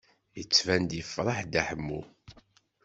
[0.37, 2.01] Yettban-d yefṛeḥ Dda Ḥemmu.